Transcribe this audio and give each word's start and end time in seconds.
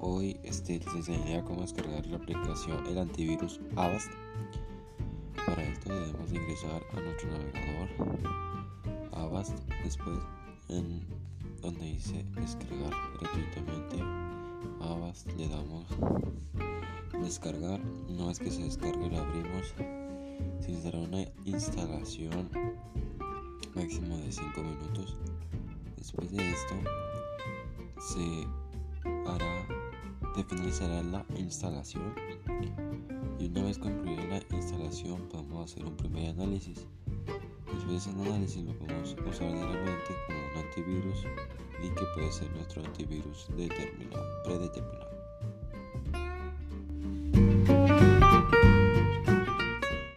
Hoy 0.00 0.38
este, 0.44 0.78
les 0.78 0.94
enseñaré 0.94 1.42
cómo 1.42 1.62
descargar 1.62 2.06
la 2.06 2.16
aplicación 2.16 2.86
el 2.86 2.96
antivirus 2.96 3.58
Avast. 3.74 4.12
Para 5.34 5.64
esto 5.64 5.92
debemos 5.92 6.32
ingresar 6.32 6.80
a 6.92 7.00
nuestro 7.00 7.28
navegador 7.32 7.88
Avast, 9.10 9.58
después 9.82 10.16
en 10.68 11.00
donde 11.60 11.84
dice 11.86 12.24
descargar 12.40 12.92
gratuitamente 13.20 13.96
Avast 14.80 15.26
le 15.32 15.48
damos 15.48 15.86
descargar, 17.20 17.80
una 18.08 18.26
vez 18.26 18.38
que 18.38 18.50
se 18.50 18.62
descargue 18.62 19.10
lo 19.10 19.18
abrimos, 19.18 19.74
se 20.60 20.82
dará 20.82 20.98
una 20.98 21.24
instalación 21.44 22.48
máximo 23.74 24.18
de 24.18 24.30
5 24.30 24.62
minutos. 24.62 25.16
Después 25.96 26.30
de 26.30 26.48
esto 26.48 26.74
se 27.98 28.61
finalizará 30.44 31.02
la 31.02 31.24
instalación 31.36 32.14
y 33.38 33.46
una 33.46 33.64
vez 33.64 33.78
concluida 33.78 34.24
la 34.24 34.56
instalación 34.56 35.20
podemos 35.28 35.70
hacer 35.70 35.84
un 35.84 35.96
primer 35.96 36.30
análisis. 36.30 36.86
Después 37.66 37.88
de 37.88 37.96
ese 37.96 38.10
análisis 38.10 38.64
lo 38.64 38.72
podemos 38.78 39.16
usar 39.28 39.52
diariamente 39.52 40.14
como 40.26 40.38
un 40.38 40.64
antivirus 40.64 41.26
y 41.82 41.88
que 41.88 42.04
puede 42.14 42.32
ser 42.32 42.50
nuestro 42.52 42.84
antivirus 42.84 43.48
determinado, 43.56 44.42
predeterminado. 44.44 45.11